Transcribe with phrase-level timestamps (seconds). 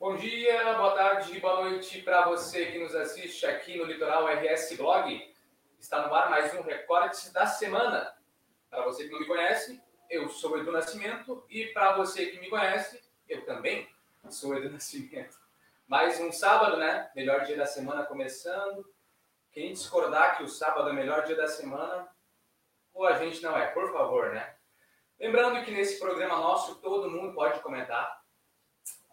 [0.00, 4.76] Bom dia, boa tarde, boa noite para você que nos assiste aqui no Litoral RS
[4.76, 5.34] Blog.
[5.76, 8.14] Está no ar mais um recorte da semana.
[8.70, 12.38] Para você que não me conhece, eu sou o Edu Nascimento e para você que
[12.38, 13.88] me conhece, eu também
[14.30, 15.36] sou o Edu Nascimento.
[15.88, 17.10] Mais um sábado, né?
[17.16, 18.88] Melhor dia da semana começando.
[19.50, 22.08] Quem discordar que o sábado é o melhor dia da semana,
[22.94, 24.54] ou a gente não é, por favor, né?
[25.18, 28.22] Lembrando que nesse programa nosso todo mundo pode comentar,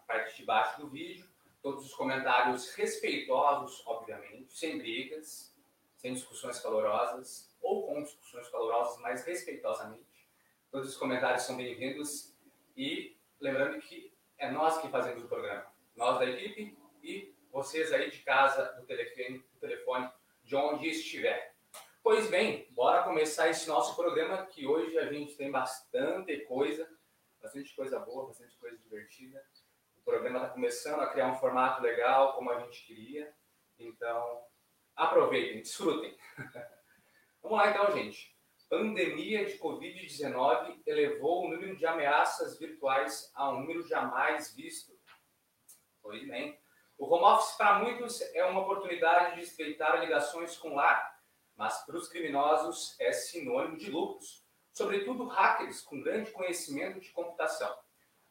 [0.06, 1.28] parte de baixo do vídeo.
[1.62, 5.54] Todos os comentários respeitosos, obviamente, sem brigas,
[5.98, 10.30] sem discussões calorosas, ou com discussões calorosas, mas respeitosamente.
[10.72, 12.36] Todos os comentários são bem-vindos
[12.78, 15.66] e lembrando que é nós que fazemos o programa,
[15.96, 20.12] nós da equipe e vocês aí de casa, do telefone, do telefone
[20.44, 21.56] de onde estiver.
[22.04, 26.88] Pois bem, bora começar esse nosso programa que hoje a gente tem bastante coisa,
[27.42, 29.44] bastante coisa boa, bastante coisa divertida.
[30.06, 33.34] Programa está começando a criar um formato legal, como a gente queria.
[33.80, 34.46] Então,
[34.96, 36.16] aproveitem, desfrutem.
[37.42, 38.38] Vamos lá então, gente.
[38.70, 44.94] Pandemia de Covid-19 elevou o número de ameaças virtuais a um número jamais visto.
[46.04, 46.60] Pois bem.
[47.00, 51.20] O home office para muitos é uma oportunidade de estreitar ligações com o lar,
[51.56, 57.76] mas para os criminosos é sinônimo de lucros, sobretudo hackers com grande conhecimento de computação.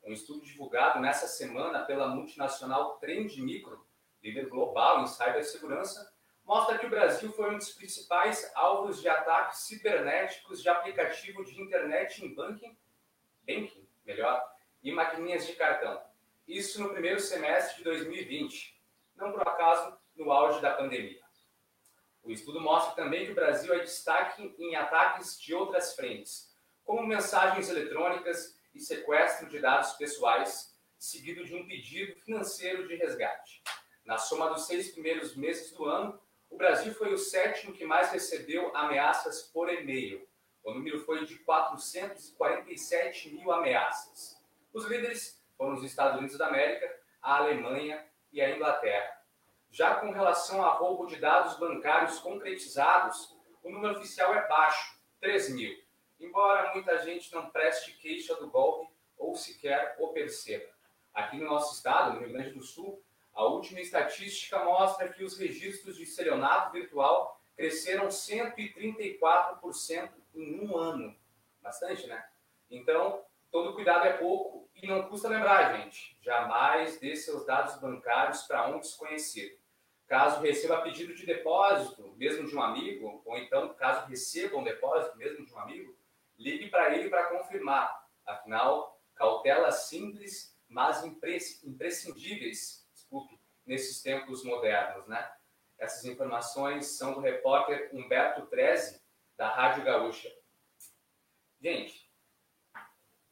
[0.05, 3.87] Um estudo divulgado nessa semana pela multinacional Trend Micro,
[4.23, 6.13] líder global em cibersegurança,
[6.45, 11.59] mostra que o Brasil foi um dos principais alvos de ataques cibernéticos de aplicativo de
[11.59, 12.77] internet em banking,
[13.47, 14.45] banking, melhor,
[14.83, 16.03] e maquininhas de cartão.
[16.47, 18.79] Isso no primeiro semestre de 2020,
[19.17, 21.25] não por acaso no auge da pandemia.
[22.23, 27.07] O estudo mostra também que o Brasil é destaque em ataques de outras frentes, como
[27.07, 33.63] mensagens eletrônicas e sequestro de dados pessoais, seguido de um pedido financeiro de resgate.
[34.05, 38.11] Na soma dos seis primeiros meses do ano, o Brasil foi o sétimo que mais
[38.11, 40.27] recebeu ameaças por e-mail.
[40.63, 44.41] O número foi de 447 mil ameaças.
[44.73, 46.91] Os líderes foram os Estados Unidos da América,
[47.23, 49.23] a Alemanha e a Inglaterra.
[49.71, 55.51] Já com relação a roubo de dados bancários concretizados, o número oficial é baixo, 3
[55.51, 55.84] mil
[56.25, 60.73] embora muita gente não preste queixa do golpe ou sequer o perceba.
[61.13, 63.03] Aqui no nosso estado, no Rio Grande do Sul,
[63.35, 71.17] a última estatística mostra que os registros de estelionato virtual cresceram 134% em um ano.
[71.61, 72.27] Bastante, né?
[72.71, 76.17] Então, todo cuidado é pouco e não custa lembrar, gente.
[76.21, 79.57] Jamais dê seus dados bancários para um desconhecido.
[80.07, 85.17] Caso receba pedido de depósito, mesmo de um amigo, ou então caso receba um depósito,
[85.17, 85.94] mesmo de um amigo,
[86.39, 88.05] Ligue para ele para confirmar.
[88.27, 95.31] Afinal, cautelas simples, mas imprescindíveis, desculpe, nesses tempos modernos, né?
[95.79, 99.03] Essas informações são do repórter Humberto Treze,
[99.37, 100.33] da Rádio Gaúcha.
[101.61, 102.11] Gente,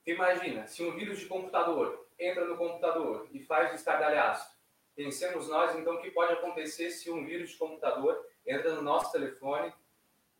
[0.06, 4.56] imagina, se um vírus de computador entra no computador e faz o estardalhaço,
[4.94, 9.12] pensemos nós, então, o que pode acontecer se um vírus de computador entra no nosso
[9.12, 9.72] telefone,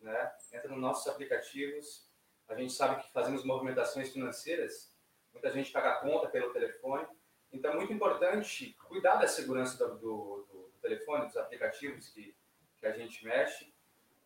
[0.00, 0.32] né?
[0.52, 2.10] entra nos nossos aplicativos,
[2.52, 4.94] a gente sabe que fazemos movimentações financeiras,
[5.32, 7.06] muita gente paga conta pelo telefone.
[7.50, 12.34] Então é muito importante cuidar da segurança do, do, do telefone, dos aplicativos que,
[12.78, 13.72] que a gente mexe.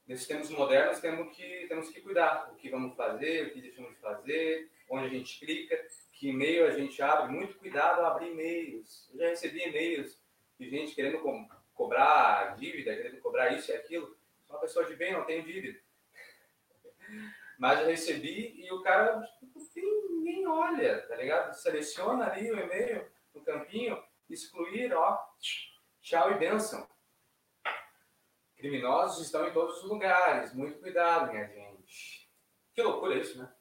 [0.06, 3.90] Nesses tempos modernos temos que, temos que cuidar o que vamos fazer, o que deixamos
[3.94, 7.32] de fazer, onde a gente clica, que e-mail a gente abre.
[7.32, 9.08] Muito cuidado ao abrir e-mails.
[9.12, 10.20] Eu já recebi e-mails
[10.58, 14.16] de gente querendo co cobrar dívida, querendo cobrar isso e aquilo.
[14.44, 15.78] Sou uma pessoa de bem, não tenho dívida
[17.58, 21.54] mas eu recebi e o cara tipo, ninguém olha, tá ligado?
[21.54, 25.18] Seleciona ali o e-mail no campinho, excluir, ó,
[26.00, 26.88] tchau e benção.
[28.56, 32.30] Criminosos estão em todos os lugares, muito cuidado, minha gente.
[32.74, 33.52] Que loucura isso, né?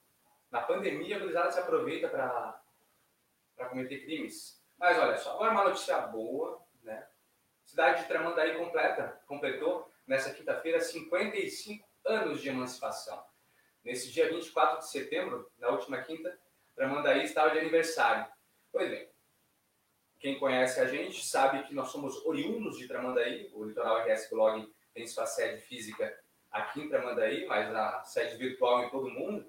[0.50, 4.64] Na pandemia, a gurizada se aproveita para cometer crimes.
[4.78, 7.08] Mas olha só, agora uma notícia boa, né?
[7.64, 13.24] Cidade de Tramandaí completa, completou nessa quinta-feira 55 anos de emancipação.
[13.86, 16.36] Nesse dia 24 de setembro, na última quinta,
[16.74, 18.26] Tramandaí estava de aniversário.
[18.72, 19.08] Pois bem,
[20.18, 24.74] quem conhece a gente sabe que nós somos oriundos de Tramandaí, o Litoral RS Blog
[24.92, 26.20] tem sua sede física
[26.52, 29.46] aqui em Tramandaí, mas a sede virtual em todo mundo.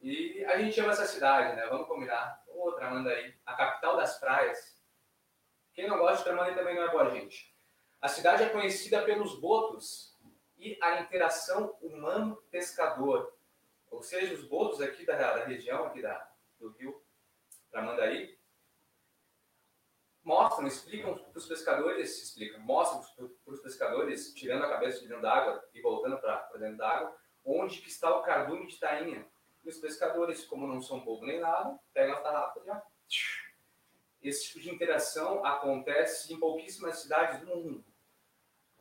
[0.00, 1.66] E a gente ama essa cidade, né?
[1.66, 2.42] Vamos combinar.
[2.48, 4.80] Ô, Tramandaí, a capital das praias.
[5.74, 7.54] Quem não gosta de Tramandaí também não é boa gente.
[8.00, 10.16] A cidade é conhecida pelos botos
[10.56, 13.35] e a interação humano-pescador
[13.90, 17.02] ou seja, os botos aqui da, da região, aqui da, do rio
[17.70, 18.36] Tramandaí,
[20.22, 23.00] mostram esse para os pescadores, explica, mostra
[23.44, 27.80] para os pescadores, tirando a cabeça de dentro d'água e voltando para dentro d'água, onde
[27.80, 29.24] que está o cardume de tainha.
[29.64, 32.80] E os pescadores, como não são bobo nem nada, pegam a tarrafa e ó,
[34.20, 37.84] esse tipo de interação acontece em pouquíssimas cidades do mundo.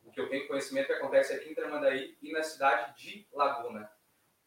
[0.03, 3.27] O que eu tenho conhecimento é que acontece aqui em Tramandaí e na cidade de
[3.31, 3.91] Laguna.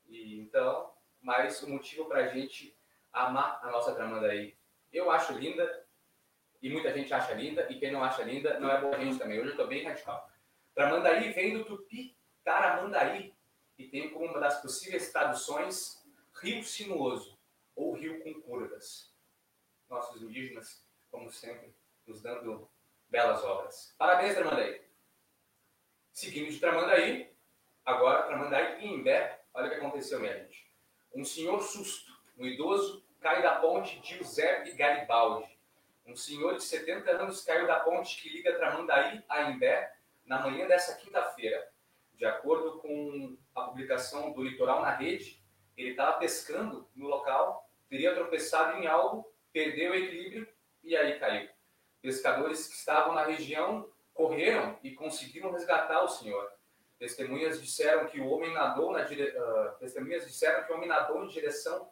[0.09, 0.91] E, então,
[1.21, 2.75] mais um motivo para a gente
[3.13, 4.57] amar a nossa Tramandaí.
[4.91, 5.87] Eu acho linda,
[6.63, 9.39] e muita gente acha linda, e quem não acha linda não é boa gente também.
[9.39, 10.27] Hoje eu estou bem radical.
[10.75, 13.35] Tramandaí vem do tupi Taramandaí,
[13.77, 16.03] e tem como uma das possíveis traduções
[16.41, 17.39] rio sinuoso,
[17.77, 19.15] ou rio com curvas.
[19.91, 21.75] Nossos indígenas, como sempre,
[22.07, 22.69] nos dando
[23.09, 23.95] belas obras.
[23.99, 24.83] Parabéns, Tramandaí!
[26.13, 27.31] Seguindo de Tramandaí,
[27.85, 30.71] agora Tramandaí e Imbé, olha o que aconteceu, minha gente.
[31.13, 35.59] Um senhor susto, um idoso, cai da ponte de Giuseppe Garibaldi.
[36.07, 39.93] Um senhor de 70 anos caiu da ponte que liga Tramandaí a Imbé
[40.25, 41.69] na manhã dessa quinta-feira.
[42.15, 45.43] De acordo com a publicação do Litoral na Rede,
[45.77, 50.49] ele estava pescando no local, teria tropeçado em algo, perdeu o equilíbrio
[50.85, 51.49] e aí caiu.
[52.01, 56.58] Pescadores que estavam na região correram e conseguiram resgatar o senhor.
[56.99, 59.37] Testemunhas disseram que o homem nadou na dire...
[59.39, 61.91] uh, testemunhas disseram que o homem nadou em direção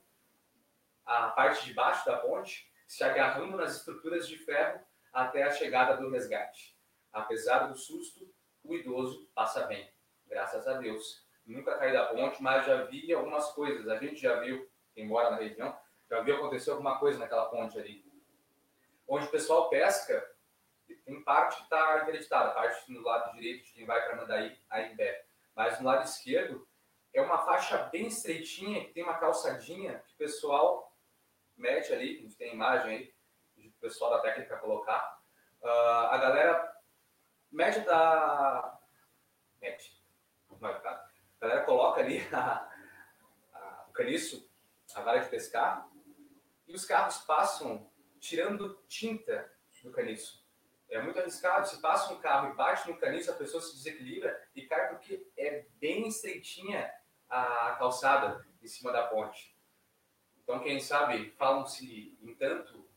[1.05, 4.81] à parte de baixo da ponte, se agarrando nas estruturas de ferro
[5.12, 6.76] até a chegada do resgate.
[7.12, 8.29] Apesar do susto,
[8.64, 9.88] o idoso passa bem,
[10.26, 11.25] graças a Deus.
[11.47, 13.87] Nunca caí da ponte, mas já vi algumas coisas.
[13.88, 15.79] A gente já viu, quem mora na região,
[16.11, 18.05] já viu acontecer alguma coisa naquela ponte ali.
[19.06, 20.29] Onde o pessoal pesca,
[20.94, 24.83] tem parte que está interditada, parte no lado direito de quem vai para Mandaí, a
[24.83, 25.27] Imbé.
[25.55, 26.69] Mas no lado esquerdo,
[27.12, 30.94] é uma faixa bem estreitinha, que tem uma calçadinha que o pessoal
[31.56, 33.15] mete ali, a gente tem imagem
[33.56, 35.19] aí, o pessoal da técnica colocar.
[35.62, 35.69] Uh,
[36.11, 36.77] a galera
[37.50, 38.79] mete da.
[39.61, 40.05] Mete.
[40.50, 40.93] Não vai ficar.
[40.93, 42.71] A galera coloca ali a,
[43.55, 44.49] a, o caniço,
[44.94, 45.88] a vara de pescar,
[46.67, 47.91] e os carros passam
[48.21, 49.50] tirando tinta
[49.83, 50.45] do caniço.
[50.88, 51.69] É muito arriscado.
[51.69, 55.27] Se passa um carro e bate no caniço, a pessoa se desequilibra e cai porque
[55.37, 56.93] é bem estreitinha
[57.29, 59.56] a calçada em cima da ponte.
[60.43, 62.88] Então, quem sabe, falam-se em tanto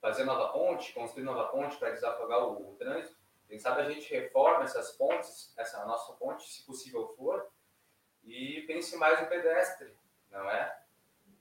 [0.00, 3.18] fazer nova ponte, construir nova ponte para desafogar o, o, trânsito.
[3.48, 7.50] Quem sabe a gente reforma essas pontes, essa nossa ponte, se possível for,
[8.22, 9.96] e pense mais no pedestre,
[10.30, 10.80] não é?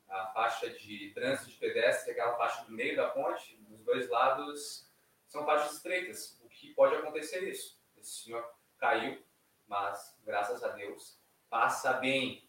[0.10, 4.87] A faixa de trânsito de pedestre, aquela faixa do meio da ponte, dos dois lados
[5.27, 7.79] são faixas estreitas, o que pode acontecer isso.
[7.97, 8.44] Esse senhor
[8.77, 9.21] caiu,
[9.68, 11.19] mas graças a Deus
[11.50, 12.47] passa bem.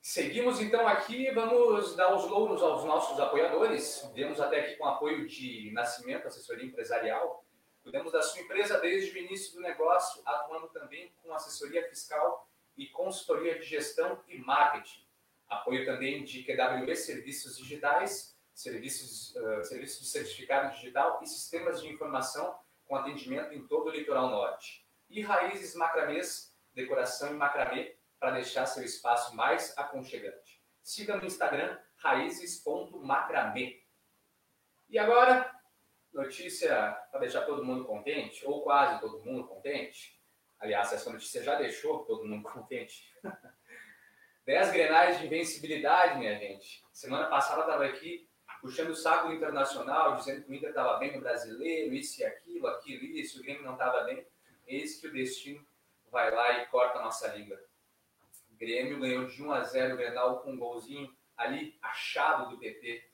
[0.00, 4.10] Seguimos então aqui, vamos dar os louros aos nossos apoiadores.
[4.14, 7.44] Viemos até aqui com apoio de Nascimento, assessoria empresarial.
[7.82, 12.86] Cuidamos da sua empresa desde o início do negócio, atuando também com assessoria fiscal e
[12.88, 15.06] consultoria de gestão e marketing.
[15.48, 21.88] Apoio também de QWE Serviços Digitais, serviços, uh, serviços de certificado digital e sistemas de
[21.88, 24.86] informação com atendimento em todo o litoral norte.
[25.08, 30.62] E Raízes Macramês, decoração em macramê, para deixar seu espaço mais aconchegante.
[30.82, 33.82] Siga no Instagram raízes.macramê.
[34.88, 35.50] E agora,
[36.12, 40.20] notícia para deixar todo mundo contente, ou quase todo mundo contente.
[40.58, 43.12] Aliás, essa notícia já deixou todo mundo contente.
[44.44, 46.84] 10 grenais de invencibilidade, minha gente.
[46.92, 48.28] Semana passada estava aqui
[48.62, 52.68] puxando o saco Internacional, dizendo que o Inter estava bem no brasileiro, isso e aquilo,
[52.68, 54.24] aquilo, isso, o Grêmio não estava bem.
[54.66, 55.66] Eis que o destino
[56.10, 57.60] vai lá e corta a nossa língua.
[58.52, 63.04] Grêmio ganhou de 1 a 0 o Grenal com um golzinho ali achado do PT.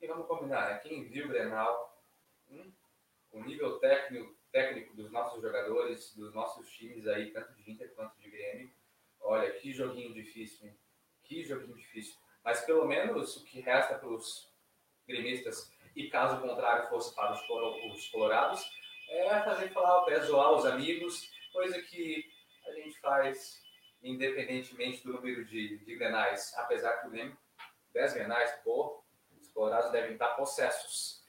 [0.00, 0.78] E vamos combinar, né?
[0.78, 2.02] quem viu o Grenal,
[2.50, 2.72] hum,
[3.32, 8.18] o nível técnico, técnico dos nossos jogadores, dos nossos times aí, tanto de Inter quanto
[8.18, 8.72] de Grêmio,
[9.20, 10.78] olha, que joguinho difícil, hein?
[11.24, 12.16] Que joguinho difícil.
[12.42, 14.50] Mas pelo menos o que resta para os
[15.08, 18.70] gremistas, e caso contrário fosse para os colorados,
[19.08, 22.30] é fazer falar, é zoar os amigos, coisa que
[22.66, 23.66] a gente faz
[24.02, 27.36] independentemente do número de, de grenais, apesar que o Grêmio,
[27.92, 29.02] 10 grenais, pô,
[29.40, 31.24] os colorados devem estar possessos.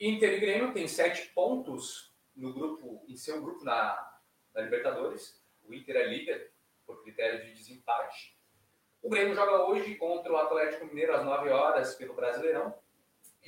[0.00, 4.20] Inter e Grêmio tem sete pontos no grupo, em seu grupo na,
[4.54, 5.42] na Libertadores.
[5.64, 6.52] O Inter é líder
[6.86, 8.38] por critério de desempate.
[9.02, 12.74] O Grêmio joga hoje contra o Atlético Mineiro às 9 horas pelo Brasileirão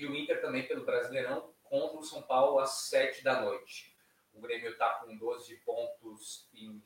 [0.01, 3.97] e o Inter também pelo Brasileirão contra o São Paulo às 7 da noite.
[4.33, 6.83] O Grêmio está com 12 pontos em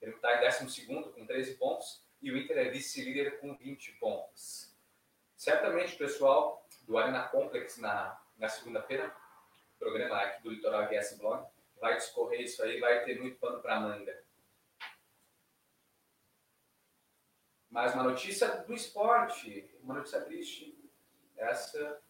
[0.00, 4.76] ele está em 12 com 13 pontos e o Inter é vice-líder com 20 pontos.
[5.34, 9.14] Certamente, pessoal do Arena Complex na, na segunda-feira
[9.78, 11.46] programa aqui do Litoral RS Blog.
[11.80, 14.24] Vai discorrer isso aí, vai ter muito pano para manga.
[17.68, 20.78] Mais uma notícia do esporte, uma notícia triste.
[21.36, 22.00] Essa,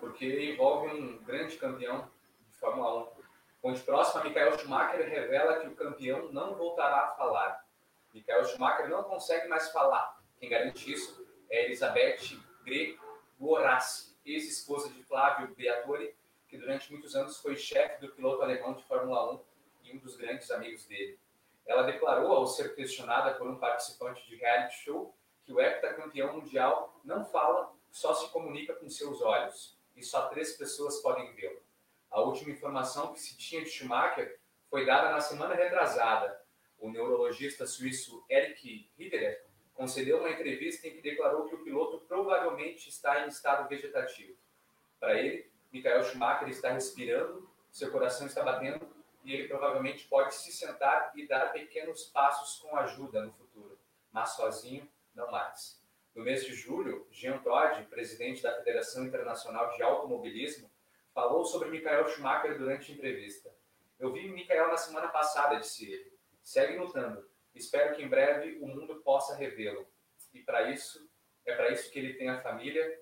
[0.00, 2.10] porque envolve um grande campeão
[2.48, 3.22] de Fórmula 1.
[3.60, 7.64] Fonte próxima, Michael Schumacher revela que o campeão não voltará a falar.
[8.12, 10.20] Michael Schumacher não consegue mais falar.
[10.38, 12.18] Quem garante isso é Elizabeth
[12.64, 16.14] Gregoraci, ex-esposa de Flávio Briatore,
[16.48, 19.40] que durante muitos anos foi chefe do piloto alemão de Fórmula 1
[19.84, 21.18] e um dos grandes amigos dele.
[21.64, 25.14] Ela declarou, ao ser questionada por um participante de reality show,
[25.44, 30.56] que o heptacampeão mundial não fala, só se comunica com seus olhos, e só três
[30.56, 31.62] pessoas podem vê-lo.
[32.10, 36.40] A última informação que se tinha de Schumacher foi dada na semana retrasada.
[36.78, 39.44] O neurologista suíço Eric Riederer
[39.74, 44.36] concedeu uma entrevista em que declarou que o piloto provavelmente está em estado vegetativo.
[44.98, 48.86] Para ele, Michael Schumacher está respirando, seu coração está batendo
[49.24, 53.78] e ele provavelmente pode se sentar e dar pequenos passos com ajuda no futuro,
[54.10, 55.80] mas sozinho não mais.
[56.14, 60.70] No mês de julho, Jean Todt, presidente da Federação Internacional de Automobilismo,
[61.14, 63.50] falou sobre Michael Schumacher durante a entrevista.
[63.98, 66.12] Eu vi Michael na semana passada, disse ele.
[66.42, 67.26] Segue lutando.
[67.54, 69.86] Espero que em breve o mundo possa revê-lo.
[70.34, 71.10] E para isso,
[71.46, 73.00] é para isso que ele tem a família,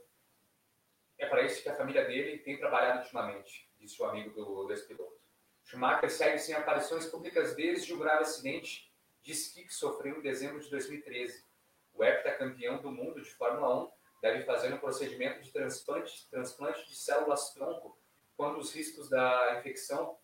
[1.19, 4.71] é para isso que a família dele tem trabalhado ultimamente, disse o amigo do, do
[4.71, 5.21] ex-piloto.
[5.65, 10.61] Schumacher segue sem aparições públicas desde o grave acidente de esqui que sofreu em dezembro
[10.61, 11.45] de 2013.
[11.93, 13.91] O heptacampeão do mundo de Fórmula 1
[14.23, 17.99] deve fazer um procedimento de transplante, transplante de células-tronco
[18.37, 20.19] quando os riscos da infecção,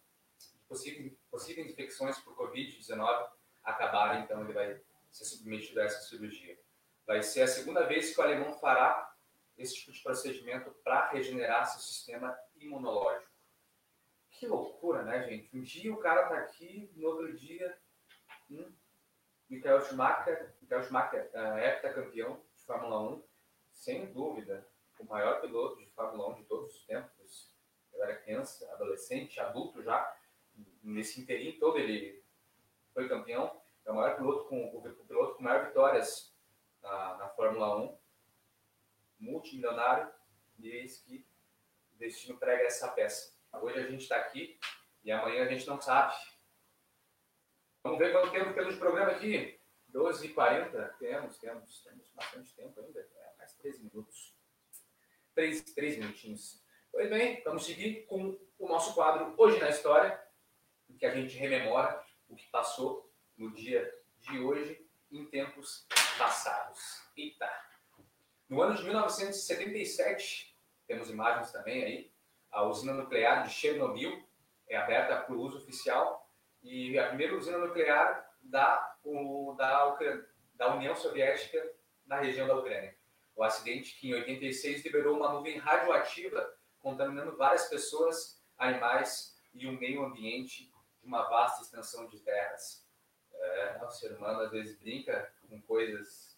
[0.69, 3.29] possíveis, possíveis infecções por Covid-19
[3.63, 4.81] acabarem, então ele vai
[5.11, 6.59] ser submetido a essa cirurgia.
[7.07, 9.15] Vai ser a segunda vez que o alemão fará
[9.57, 13.31] esse tipo de procedimento para regenerar seu sistema imunológico.
[14.31, 15.57] Que loucura, né, gente?
[15.57, 17.79] Um dia o cara tá aqui, no outro dia.
[18.51, 18.73] Hum,
[19.49, 23.25] Michael Schumacher, Michael Schumacher uh, heptacampeão de Fórmula 1,
[23.73, 24.67] sem dúvida,
[24.99, 27.53] o maior piloto de Fórmula 1 de todos os tempos.
[27.93, 30.17] Eu era criança, adolescente, adulto já.
[30.83, 32.23] Nesse inteirinho todo ele
[32.93, 33.61] foi campeão.
[33.85, 36.35] É o maior piloto com o, piloto com maior vitórias
[36.83, 37.99] na, na Fórmula 1.
[39.21, 40.13] Multimilionário.
[40.59, 41.27] E eis que
[41.95, 43.37] o destino prega essa peça.
[43.53, 44.59] Hoje a gente está aqui
[45.05, 46.15] e amanhã a gente não sabe.
[47.87, 49.61] Vamos ver quanto tempo temos de programa aqui.
[49.95, 50.97] 12h40?
[50.99, 52.99] Temos, temos, temos bastante tempo ainda.
[52.99, 54.35] É, mais 13 minutos.
[55.37, 56.65] 3, 3 minutinhos.
[56.91, 60.21] Pois bem, vamos seguir com o nosso quadro Hoje na História,
[60.91, 63.89] em que a gente rememora o que passou no dia
[64.19, 65.87] de hoje em tempos
[66.19, 67.09] passados.
[67.17, 67.49] Eita!
[68.49, 72.13] No ano de 1977, temos imagens também aí,
[72.51, 74.29] a usina nuclear de Chernobyl
[74.67, 76.26] é aberta para o uso oficial
[76.67, 79.97] e a primeira usina nuclear da, o, da,
[80.55, 81.73] da União Soviética
[82.05, 82.97] na região da Ucrânia.
[83.35, 89.73] O acidente que em 86 liberou uma nuvem radioativa contaminando várias pessoas, animais e o
[89.73, 92.87] meio ambiente de uma vasta extensão de terras.
[93.33, 96.37] É, o ser humano às vezes brinca com coisas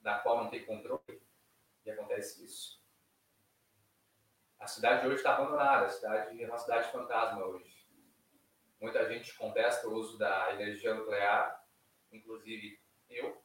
[0.00, 1.22] da qual não tem controle
[1.84, 2.82] e acontece isso.
[4.58, 7.73] A cidade hoje está abandonada, a cidade é uma cidade fantasma hoje.
[8.84, 11.58] Muita gente contesta o uso da energia nuclear,
[12.12, 13.42] inclusive eu,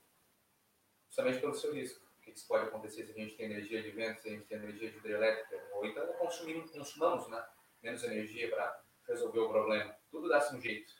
[1.08, 2.06] justamente pelo seu risco.
[2.18, 4.58] O que pode acontecer se a gente tem energia de vento, se a gente tem
[4.58, 7.42] energia de hidrelétrica, ou então consumimos, consumamos né,
[7.82, 9.96] menos energia para resolver o problema.
[10.12, 10.92] Tudo dá-se um jeito.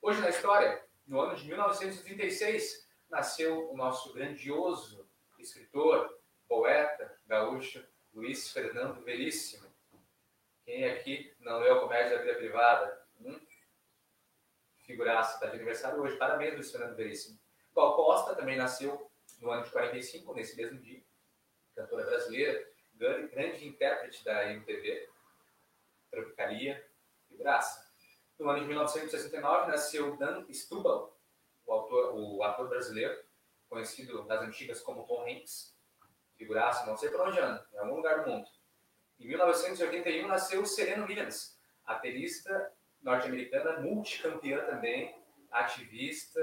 [0.00, 8.48] Hoje na história, no ano de 1936, nasceu o nosso grandioso escritor, poeta, gaúcho, Luiz
[8.52, 9.66] Fernando Veríssimo.
[10.64, 13.04] Quem aqui não leu Comédia da Vida Privada?
[13.18, 13.40] Hum?
[14.86, 16.16] Figuraça, está de aniversário hoje.
[16.16, 17.38] Parabéns, Luiz Fernando Veríssimo.
[17.74, 21.02] Gal Costa também nasceu no ano de 45, nesse mesmo dia.
[21.74, 25.10] Cantora brasileira, grande, grande intérprete da MTV,
[26.10, 26.88] Tropicalia,
[27.28, 27.84] figuraça.
[28.38, 31.12] No ano de 1969 nasceu Dan Stubble,
[31.66, 33.20] o, autor, o ator brasileiro,
[33.68, 35.76] conhecido das antigas como Tom Hanks
[36.36, 38.48] figuraça, não sei por onde anda, em algum lugar do mundo.
[39.18, 42.72] Em 1981 nasceu Serena Williams, aterista
[43.06, 45.16] norte-americana, multicampeã também,
[45.50, 46.40] ativista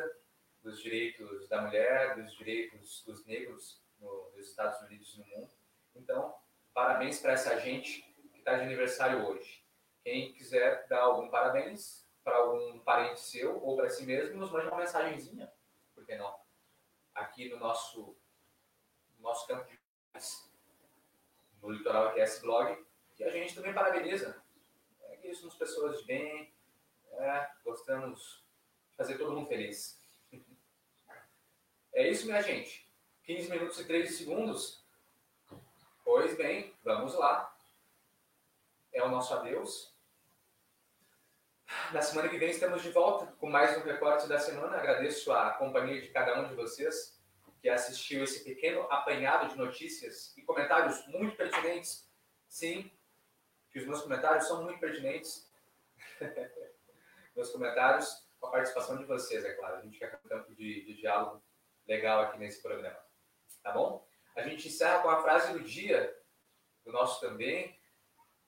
[0.61, 5.51] dos direitos da mulher, dos direitos dos negros nos Estados Unidos e no mundo.
[5.93, 6.33] Então,
[6.73, 8.01] parabéns para essa gente
[8.31, 9.61] que está de aniversário hoje.
[10.03, 14.67] Quem quiser dar algum parabéns para algum parente seu ou para si mesmo, nos mande
[14.67, 15.51] uma mensagenzinha,
[15.93, 16.33] por que não?
[17.13, 18.17] Aqui no nosso,
[19.17, 19.77] no nosso campo de
[21.61, 24.41] no Litoral RS Blog, que a gente também parabeniza.
[25.03, 26.52] É que somos pessoas de bem,
[27.19, 28.43] é, gostamos
[28.89, 30.01] de fazer todo mundo feliz.
[31.93, 32.89] É isso, minha gente.
[33.23, 34.83] 15 minutos e 13 segundos.
[36.03, 37.55] Pois bem, vamos lá.
[38.91, 39.93] É o nosso adeus.
[41.91, 44.77] Na semana que vem estamos de volta com mais um recorte da semana.
[44.77, 47.19] Agradeço a companhia de cada um de vocês
[47.61, 52.09] que assistiu esse pequeno apanhado de notícias e comentários muito pertinentes.
[52.47, 52.91] Sim,
[53.71, 55.49] que os meus comentários são muito pertinentes.
[57.35, 59.77] meus comentários com a participação de vocês, é claro.
[59.77, 61.43] A gente quer um campo de, de diálogo
[61.87, 62.99] legal aqui nesse programa.
[63.61, 64.05] Tá bom?
[64.35, 66.15] A gente encerra com a frase do dia
[66.83, 67.79] do nosso também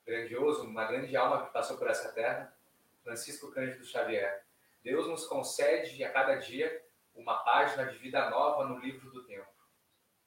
[0.05, 2.55] grandioso, uma grande alma que passou por essa terra,
[3.03, 4.45] Francisco Cândido Xavier.
[4.83, 6.83] Deus nos concede a cada dia
[7.15, 9.49] uma página de vida nova no livro do tempo.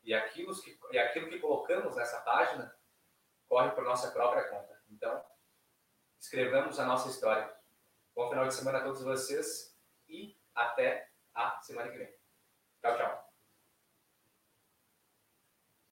[0.03, 2.75] E aquilo que, e aquilo que colocamos nessa página
[3.49, 4.81] corre por nossa própria conta.
[4.91, 5.25] Então,
[6.19, 7.58] escrevamos a nossa história.
[8.19, 12.13] Bom final de semana a todos vocês e até a semana que vem.
[12.83, 13.27] Tchau, tchau.